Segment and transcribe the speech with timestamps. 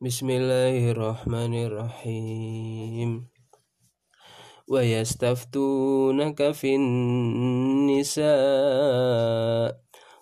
[0.00, 3.26] بسم الله الرحمن الرحيم
[4.68, 8.28] ويستفتونك في النساء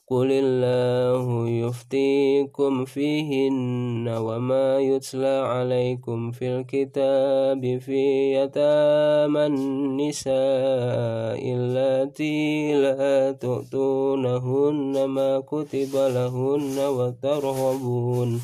[0.09, 15.05] قل الله يفتيكم فيهن وما يتلى عليكم في الكتاب في يتامى النساء التي لا تؤتونهن
[15.05, 18.41] ما كتب لهن وترغبون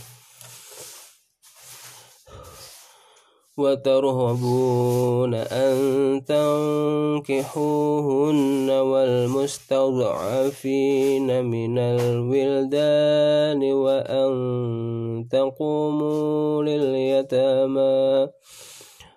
[3.58, 5.74] وترهبون أن
[6.24, 14.32] تنكحوهن والمستضعفين من الولدان وأن
[15.30, 18.28] تقوموا لليتامى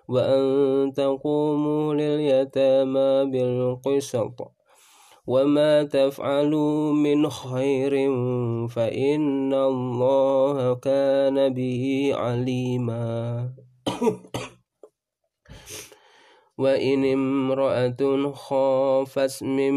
[0.08, 4.52] وأن تقوموا لليتامى بالقسط.
[5.26, 7.90] وما تفعلوا من خير
[8.68, 13.65] فإن الله كان به عليما.
[16.58, 19.76] وإن امرأة خافت من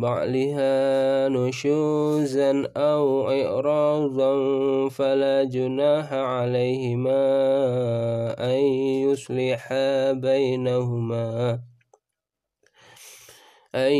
[0.00, 4.32] بعلها نشوزا أو إعراضا
[4.88, 7.20] فلا جناح عليهما
[8.38, 8.60] أن
[9.10, 11.60] يصلحا بينهما.
[13.74, 13.92] أن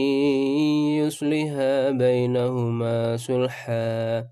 [1.03, 4.25] يصلحا بينهما صلحا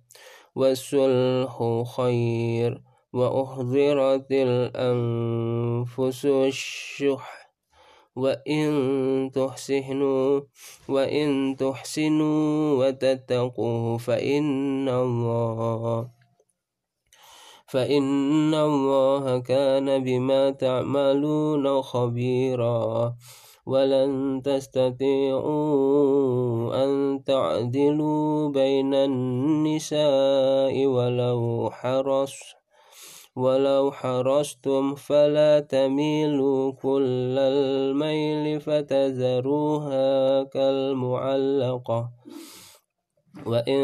[0.54, 2.87] والصلح خير.
[3.12, 7.50] وأحضرت الأنفس الشح
[8.16, 8.70] وإن
[9.34, 10.40] تحسنوا
[10.88, 16.08] وإن تحسنوا وتتقوا فإن الله
[17.68, 23.14] فإن الله كان بما تعملون خبيرا.
[23.68, 25.44] ولن تستطيعوا
[26.84, 32.58] أن تعدلوا بين النساء ولو حرصتم
[33.38, 42.10] ولو حرصتم فلا تميلوا كل الميل فتذروها كالمعلقة.
[43.46, 43.80] وإن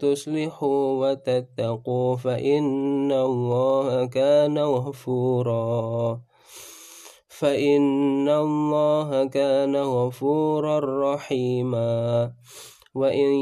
[0.00, 6.20] تصلحوا وتتقوا فإن الله كان غفورا.
[7.28, 10.76] فإن الله كان غفورا
[11.14, 12.32] رحيما.
[12.96, 13.32] وإن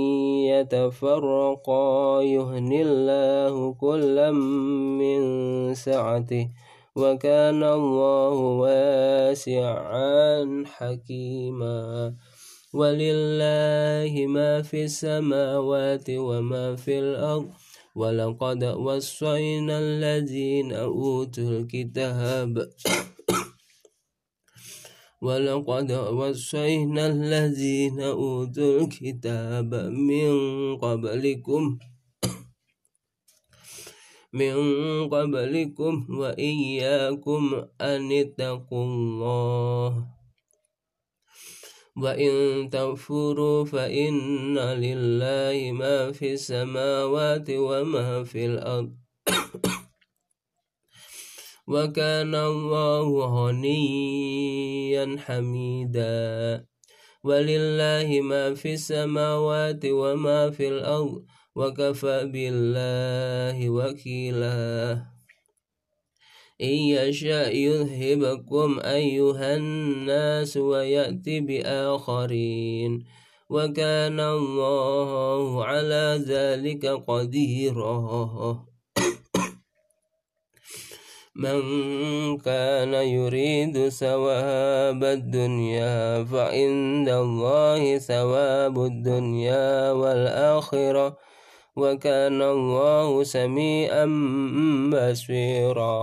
[0.50, 4.30] يتفرقا يهن الله كلا
[4.98, 5.20] من
[5.74, 6.48] سعته
[6.96, 10.34] وكان الله واسعا
[10.66, 12.14] حكيما.
[12.74, 17.48] ولله ما في السماوات وما في الأرض
[17.94, 22.50] ولقد وصينا الذين أوتوا الكتاب.
[25.24, 30.32] ولقد وصينا الذين أوتوا الكتاب من
[30.76, 31.78] قبلكم
[34.40, 34.56] من
[35.08, 37.42] قبلكم وإياكم
[37.80, 39.90] أن اتقوا الله.
[41.96, 42.32] وإن
[42.72, 49.03] تغفروا فإن لله ما في السماوات وما في الأرض.
[51.66, 56.64] وكان الله غنيا حميدا.
[57.24, 61.24] ولله ما في السماوات وما في الأرض
[61.56, 64.92] وكفى بالله وكيلا.
[66.60, 73.04] إن يشاء يذهبكم أيها الناس ويأتي بآخرين.
[73.50, 78.73] وكان الله على ذلك قديرا.
[81.34, 91.16] من كان يريد ثواب الدنيا فعند الله ثواب الدنيا والآخرة
[91.76, 94.06] وكان الله سميعا
[94.94, 95.94] بصيرا.